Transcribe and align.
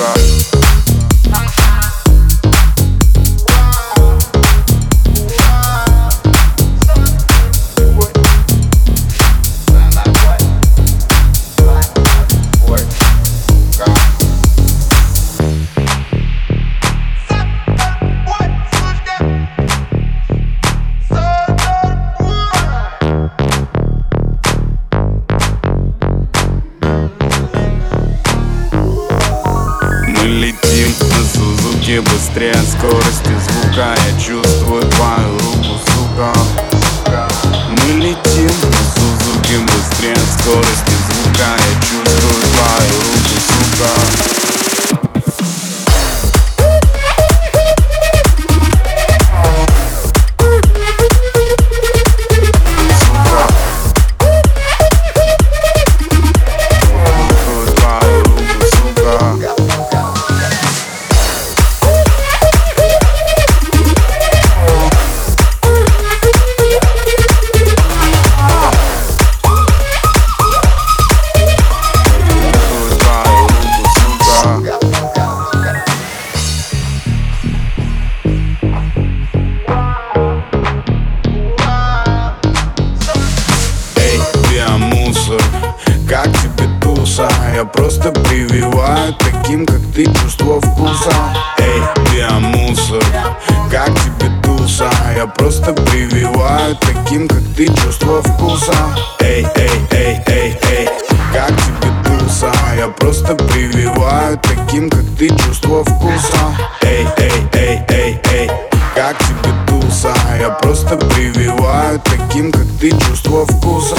side. 0.00 0.59
Быстрее 32.00 32.54
скорости 32.54 33.32
звука. 33.38 33.94
Я 33.94 34.20
чувствую 34.20 34.89
как 86.10 86.26
тебе 86.26 86.66
туса? 86.80 87.28
Я 87.54 87.64
просто 87.64 88.10
прививаю 88.10 89.14
таким, 89.14 89.64
как 89.64 89.80
ты, 89.94 90.06
чувство 90.06 90.60
вкуса 90.60 91.12
Эй, 91.58 92.18
я 92.18 92.30
мусор, 92.40 93.02
как 93.70 93.90
тебе 93.90 94.28
туса? 94.42 94.90
Я 95.16 95.28
просто 95.28 95.72
прививаю 95.72 96.76
таким, 96.80 97.28
как 97.28 97.42
ты, 97.56 97.66
чувство 97.66 98.22
вкуса 98.22 98.74
Эй, 99.20 99.46
эй, 99.54 99.70
эй, 99.92 100.20
эй, 100.26 100.58
эй, 100.72 100.88
как 101.32 101.50
тебе 101.50 101.92
туса? 102.04 102.52
Я 102.76 102.88
просто 102.88 103.36
прививаю 103.36 104.36
таким, 104.38 104.90
как 104.90 105.04
ты, 105.16 105.28
чувство 105.28 105.84
вкуса 105.84 106.56
Эй, 106.82 107.06
эй, 107.18 107.32
эй, 107.52 107.82
эй, 107.88 108.20
эй, 108.32 108.50
как 108.96 109.16
тебе 109.18 109.52
туса? 109.68 110.12
Я 110.40 110.50
просто 110.50 110.96
прививаю 110.96 112.00
таким, 112.00 112.50
как 112.50 112.66
ты, 112.80 112.90
чувство 112.90 113.46
вкуса 113.46 113.96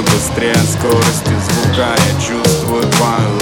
быстрее 0.00 0.54
скорости 0.54 1.32
звука. 1.48 1.94
Я 1.96 2.20
чувствую 2.20 2.82
твою 2.82 3.35